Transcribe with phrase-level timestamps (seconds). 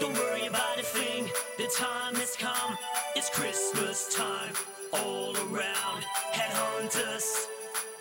[0.00, 1.28] Don't worry about a thing,
[1.58, 2.78] the time has come.
[3.14, 4.54] It's Christmas time
[4.94, 6.04] all around.
[6.32, 7.46] Headhunters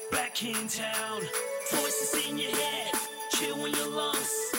[0.09, 1.22] back in town.
[1.70, 2.94] Voices in your head,
[3.34, 4.59] chill in your lungs.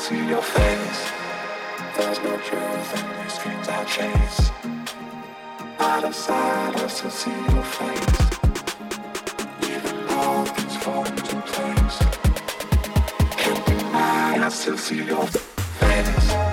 [0.00, 1.12] still see your, face.
[1.96, 4.50] There's no truth in these dreams I chase.
[5.78, 8.20] Out of sight, I still see your face.
[9.70, 11.34] Even though things fall into.
[13.36, 16.43] Can't deny, I still see your face.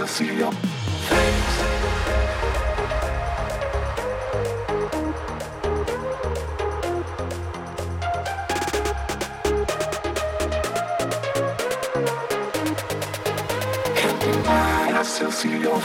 [0.00, 1.60] Deny, I still see your face.
[13.96, 15.80] Can't deny, I still see your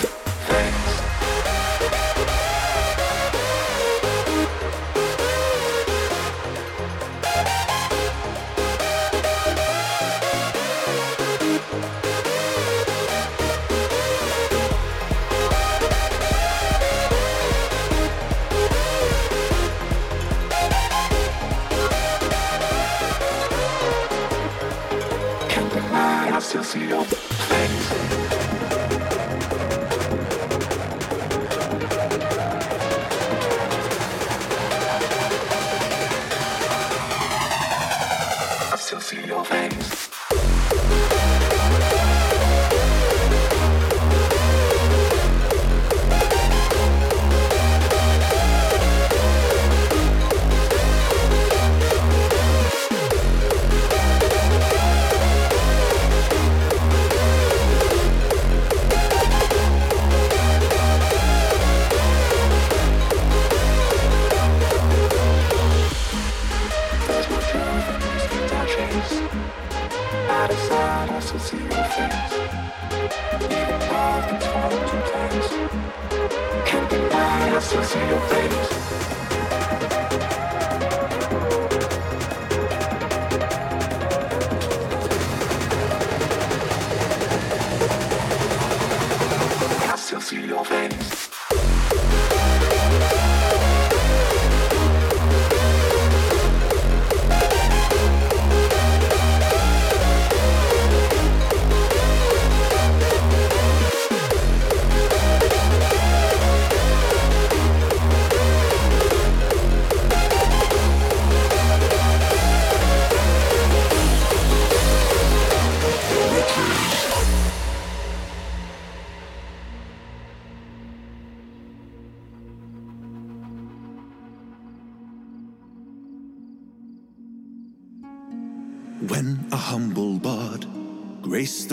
[77.56, 79.15] deny, I still see your face.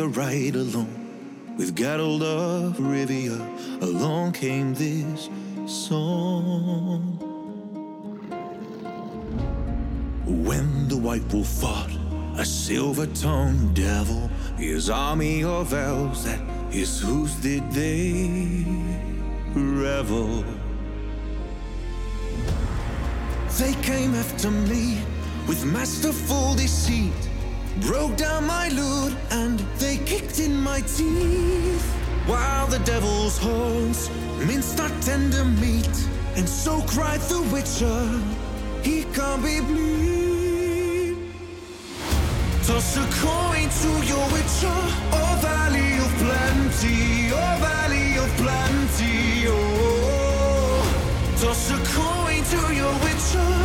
[0.03, 3.39] The ride alone with Geralt of Rivia,
[3.83, 5.29] along came this
[5.65, 7.17] song.
[10.27, 11.93] When the white wolf fought
[12.37, 16.41] a silver-tongued devil, his army of elves that
[16.73, 18.65] his hooves did they
[19.55, 20.45] revel.
[23.57, 24.99] They came after me
[25.47, 27.23] with masterful deceit,
[27.81, 31.85] broke down my lute and they kicked in my teeth.
[32.27, 38.21] While the devil's horns minced our tender meat, and so cried the witcher,
[38.83, 41.17] he can't be bleed.
[42.67, 44.79] Toss a coin to your witcher,
[45.19, 50.83] oh valley of plenty, oh valley of plenty, oh.
[51.41, 53.62] Toss a coin to your witcher,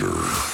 [0.00, 0.49] The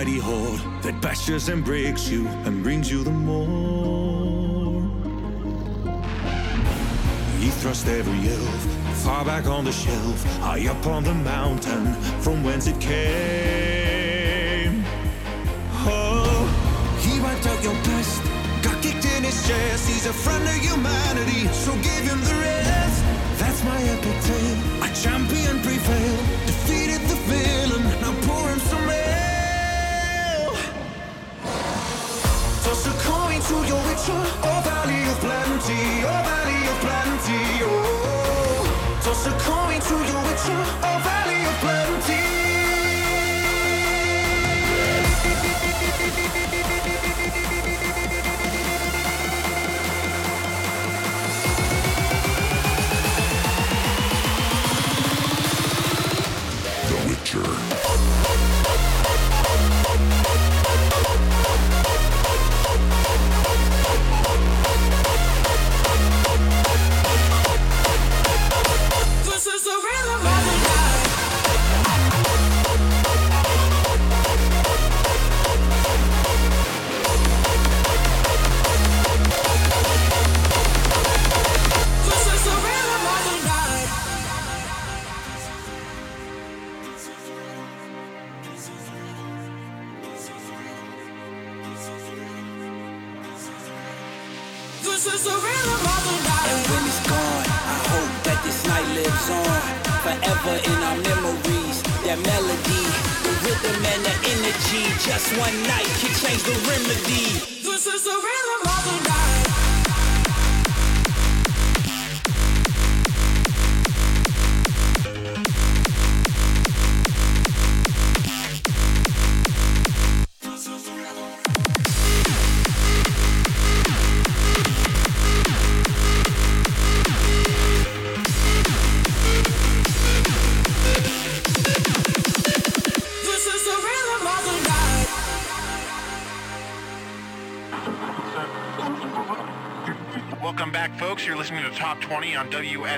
[0.00, 0.18] mighty
[0.80, 4.80] that bashes and breaks you and brings you the more.
[7.38, 12.42] He thrust every elf far back on the shelf, high up on the mountain from
[12.42, 13.79] whence it came.
[40.48, 40.89] you.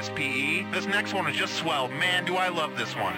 [0.02, 0.66] SPE.
[0.72, 1.86] This next one is just swell.
[1.88, 3.14] Man, do I love this one.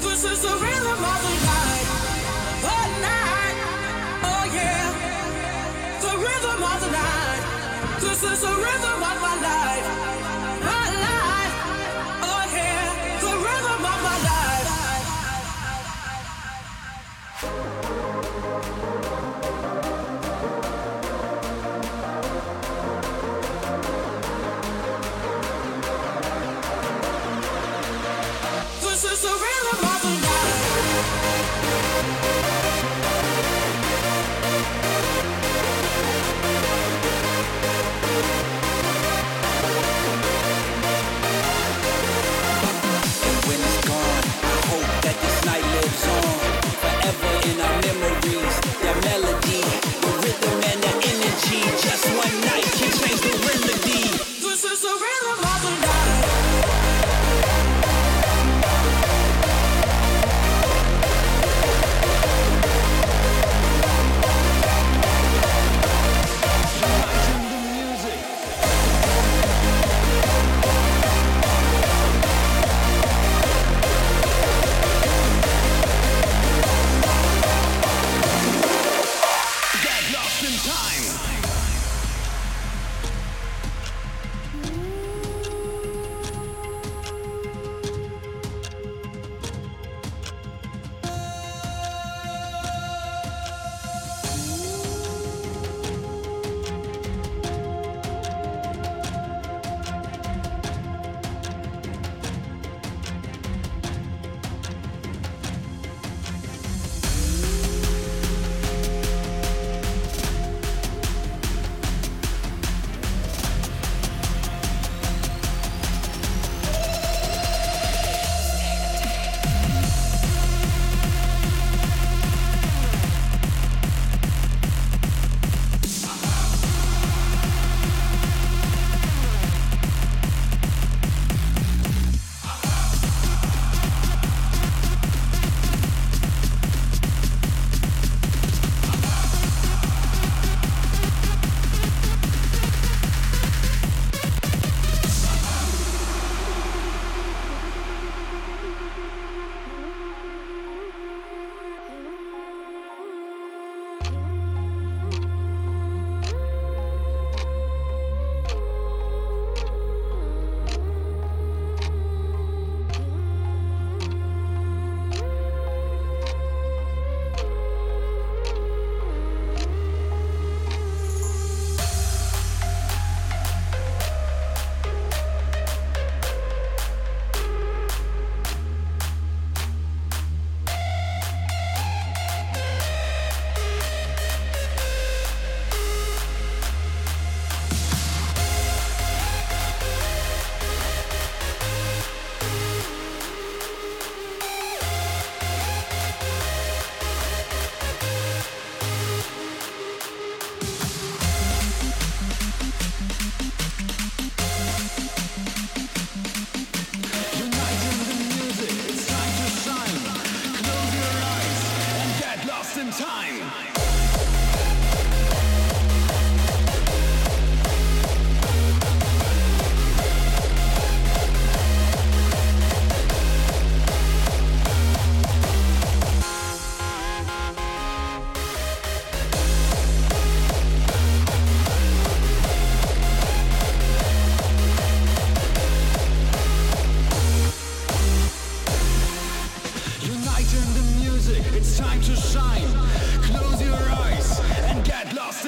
[0.00, 1.86] This is the rhythm of the night,
[2.66, 3.56] the night,
[4.24, 4.90] oh yeah.
[6.00, 7.42] The rhythm of the night.
[8.00, 9.17] This is the rhythm of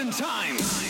[0.09, 0.90] times.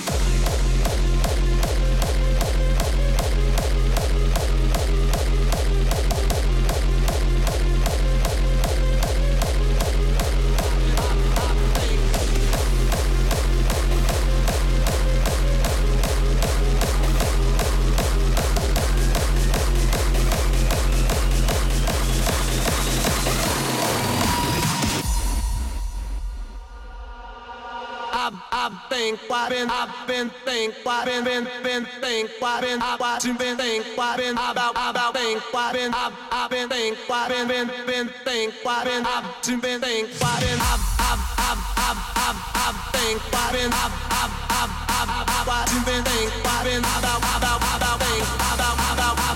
[29.51, 33.57] been, I've been think, why been, been, been think, why been, I watch and been
[33.57, 37.67] think, why been about, about think, why been, I've, I've been think, why been, been,
[37.85, 42.39] been think, why been, I've been, been think, why been, I've, I've, I've, I've, I've,
[42.63, 46.79] I've think, why been, I've, I've, I've, I've, I've watch and been think, why been
[46.79, 49.30] about, about, about think, about, about.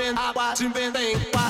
[0.00, 1.49] been, I watch you been think, why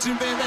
[0.00, 0.43] Jim Van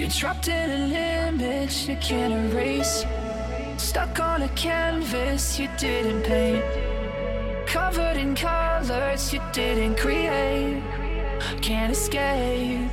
[0.00, 0.92] You're trapped in an
[1.28, 3.04] image you can't erase.
[3.76, 6.64] Stuck on a canvas you didn't paint.
[7.66, 10.82] Covered in colors you didn't create.
[11.60, 12.90] Can't escape.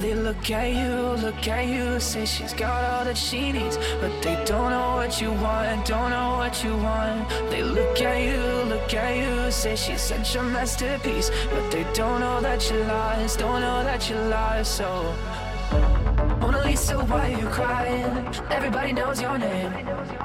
[0.00, 4.10] They look at you, look at you, say she's got all that she needs, but
[4.20, 7.28] they don't know what you want, don't know what you want.
[7.50, 12.20] They look at you, look at you, say she's such a masterpiece, but they don't
[12.20, 14.76] know that you lost, don't know that you lost.
[14.78, 15.14] So
[16.88, 18.34] Mona why are you crying?
[18.50, 19.72] Everybody knows your name.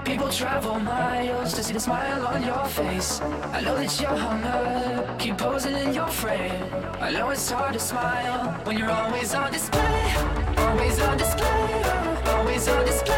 [0.06, 3.20] People travel miles to see the smile on your face.
[3.22, 6.64] I know that you're hung up, keep posing in your frame.
[7.02, 10.16] I know it's hard to smile when you're always on display.
[10.58, 11.84] Always on display,
[12.28, 13.15] always on display,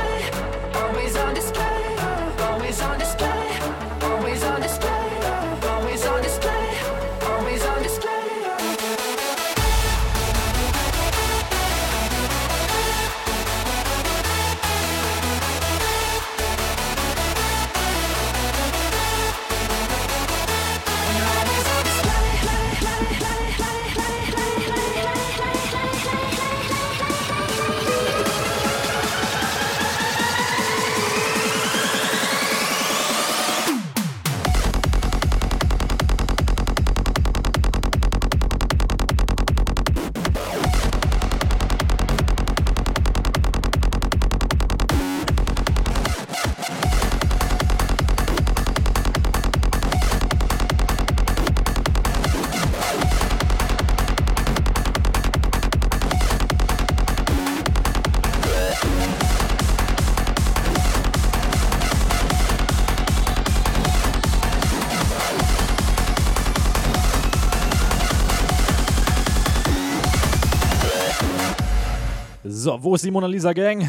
[72.68, 73.88] So, wo ist die Mona Lisa Gang?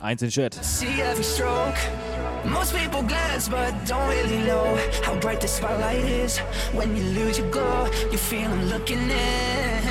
[0.00, 0.56] Eins in Chat.
[2.46, 6.38] Most people glance but don't really know how bright the spotlight is.
[6.72, 9.82] When you lose your glow, you feel them looking in.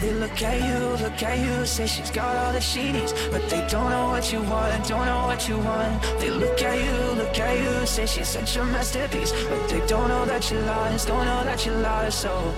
[0.00, 3.42] They look at you, look at you, say she's got all that she needs, but
[3.50, 6.02] they don't know what you want, don't know what you want.
[6.20, 10.06] They look at you, look at you, say she's such a masterpiece, but they don't
[10.06, 12.20] know that you're lost, don't know that you're lost.
[12.20, 12.54] So.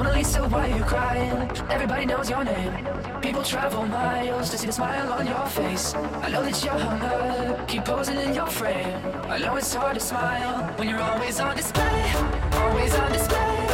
[0.00, 1.50] Mona Lisa, why are you crying?
[1.68, 2.72] Everybody knows your name.
[3.20, 5.94] People travel miles to see the smile on your face.
[5.94, 8.96] I know that you're hung up, keep posing in your frame.
[9.28, 12.12] I know it's hard to smile when you're always on display.
[12.52, 13.66] Always on display.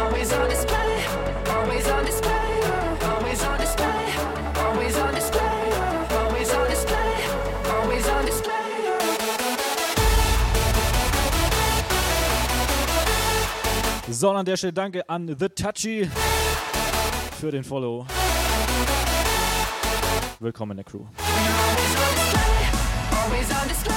[0.00, 1.04] Always on display.
[1.48, 2.62] Always on display.
[3.02, 4.43] Always on display.
[14.10, 16.10] So, an der Stelle danke an The Touchy
[17.40, 18.06] für den Follow.
[20.40, 21.06] Willkommen in der Crew.
[21.16, 22.68] Always on display,
[23.10, 23.93] always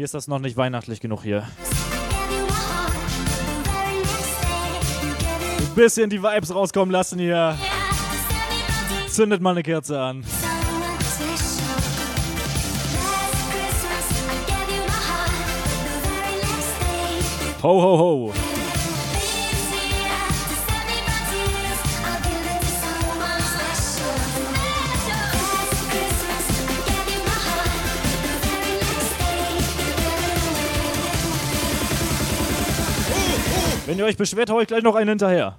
[0.00, 1.46] Mir ist das noch nicht weihnachtlich genug hier.
[5.58, 7.54] Ein bisschen die Vibes rauskommen lassen hier.
[9.10, 10.24] Zündet mal eine Kerze an.
[17.62, 18.32] Ho, ho, ho.
[33.90, 35.56] Wenn ihr euch beschwert, hau ich gleich noch einen hinterher.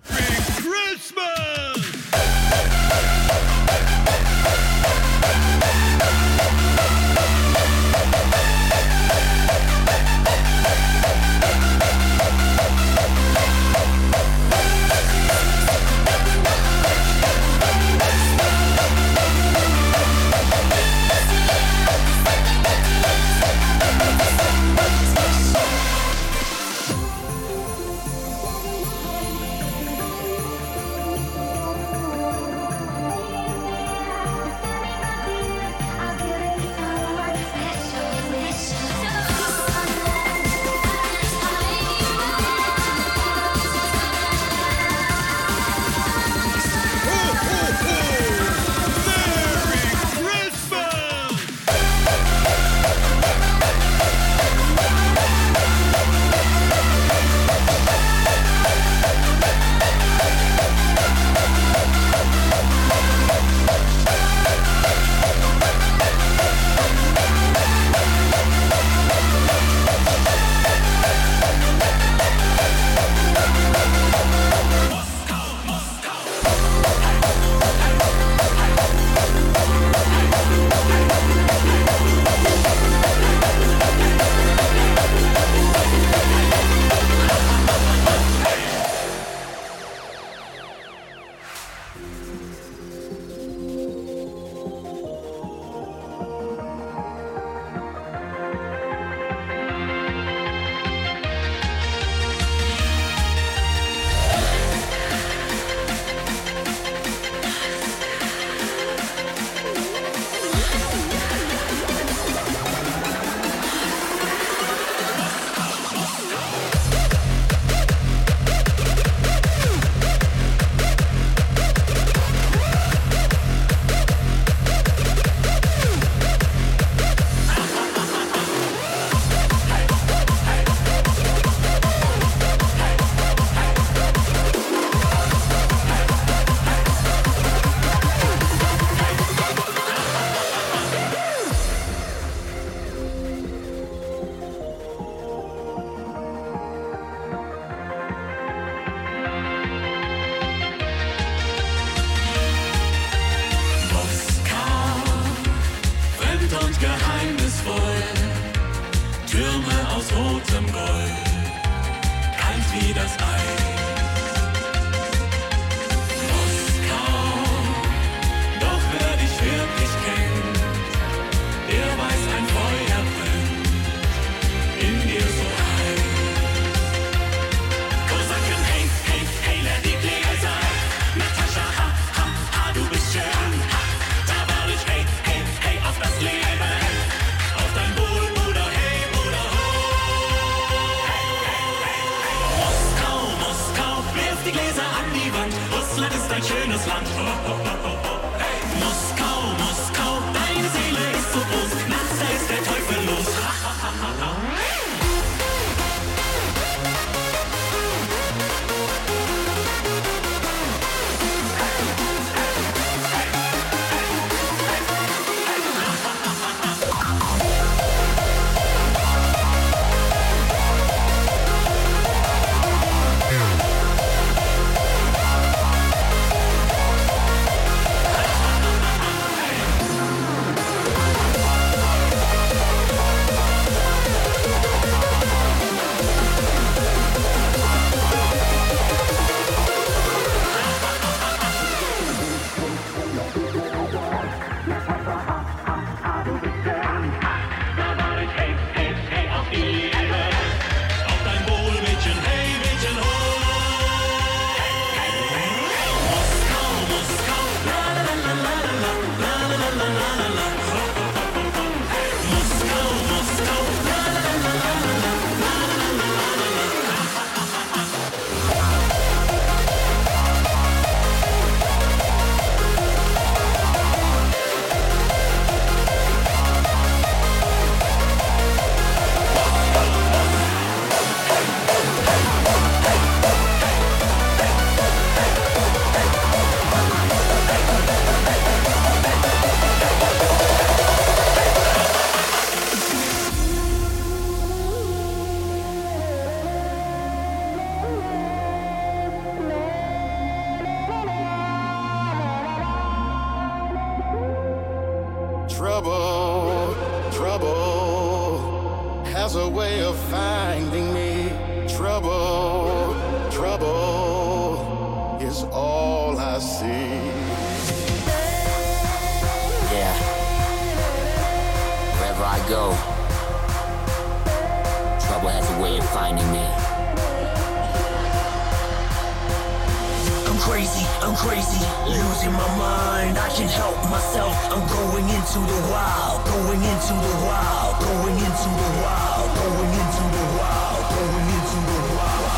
[332.41, 334.35] my mind, I can help myself.
[334.53, 340.03] I'm going into the wild, going into the wild, going into the wild, going into
[340.15, 342.29] the wild, going into the wild.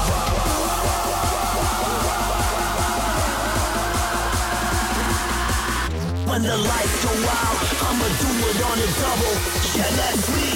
[6.30, 9.36] When the lights go out, I'ma do it on a double.
[9.78, 10.49] Yeah, that's me.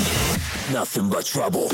[0.74, 1.70] Nothing but trouble.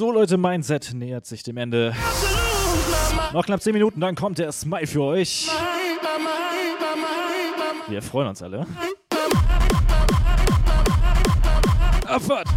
[0.00, 1.94] So Leute, Mindset nähert sich dem Ende.
[3.34, 5.50] Noch knapp 10 Minuten, dann kommt der Smile für euch.
[7.86, 8.66] Wir freuen uns alle.
[12.06, 12.48] Abfahrt!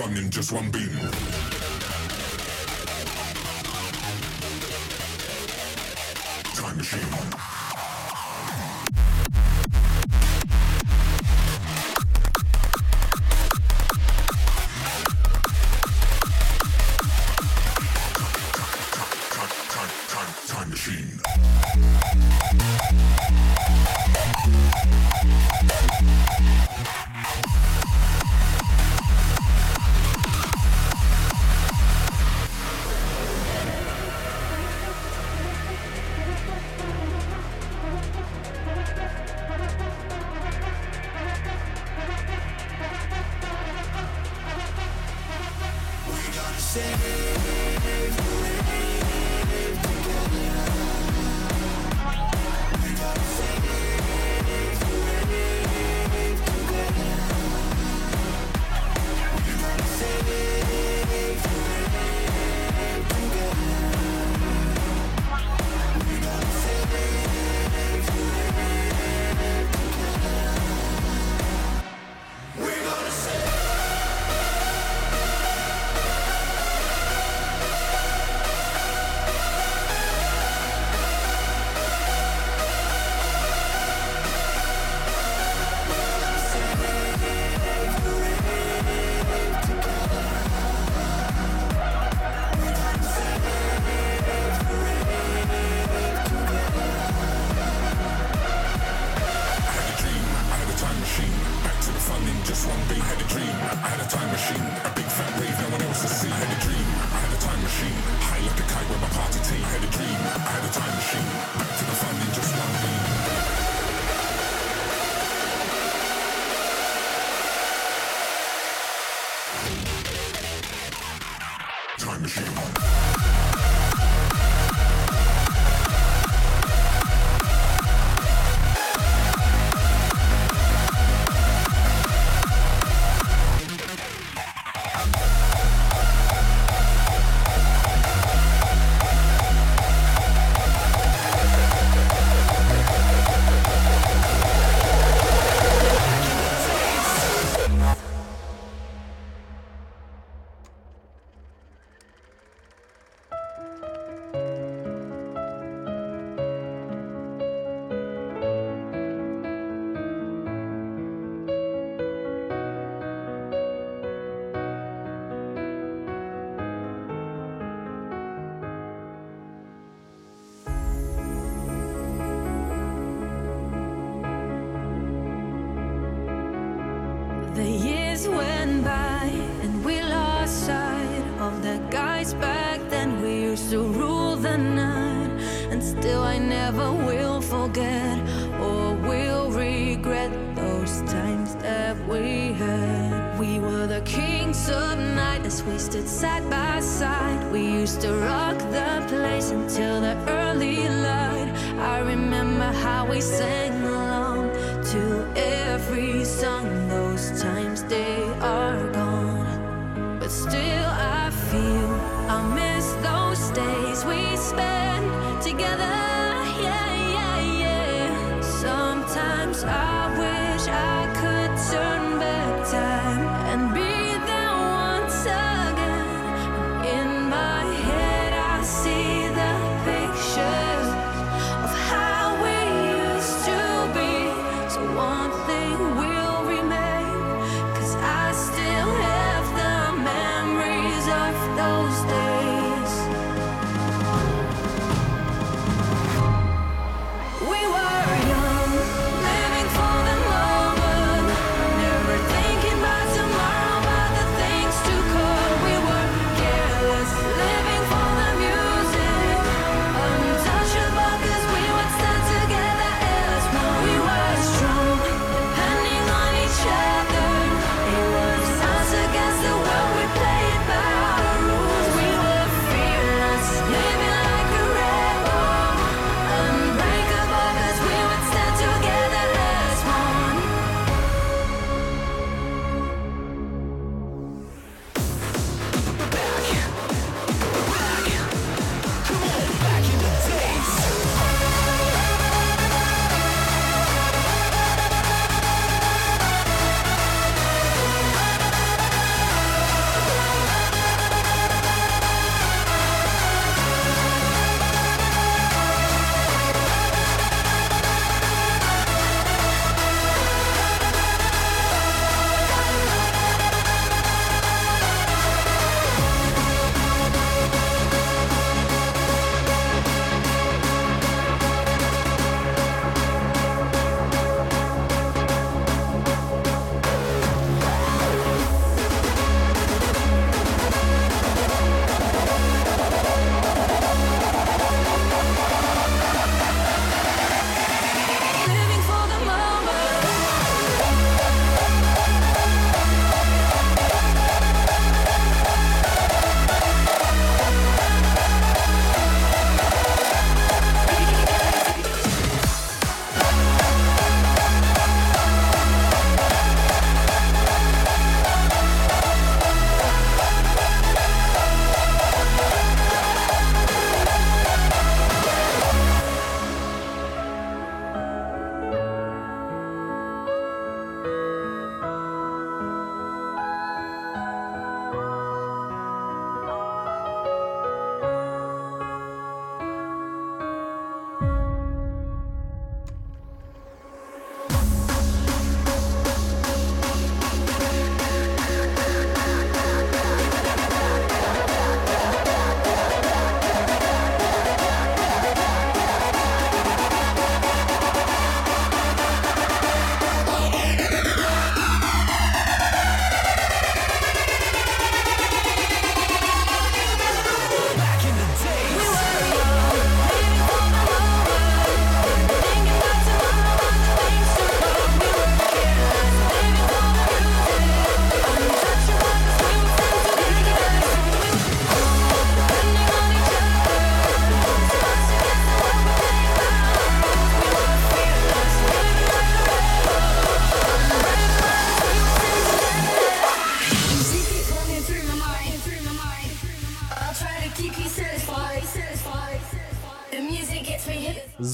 [0.00, 1.39] fun in just one beat.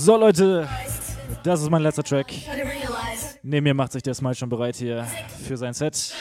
[0.06, 0.68] So Leute,
[1.42, 2.32] das ist mein letzter Track.
[3.42, 5.04] Neben mir macht sich der Smile schon bereit hier
[5.44, 6.14] für sein Set.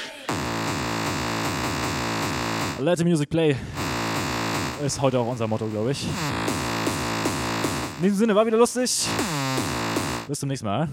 [2.79, 3.55] Let the music play.
[4.83, 6.03] Ist heute auch unser Motto, glaube ich.
[7.97, 9.07] In diesem Sinne, war wieder lustig.
[10.27, 10.89] Bis zum nächsten Mal.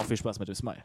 [0.00, 0.78] Auch viel Spaß mit dem Smile.